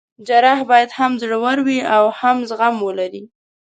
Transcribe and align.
جراح 0.27 0.59
باید 0.69 0.91
هم 0.97 1.11
زړه 1.21 1.37
ور 1.43 1.57
وي 1.67 1.79
او 1.95 2.03
هم 2.19 2.37
زغم 2.49 2.75
ولري. 2.87 3.23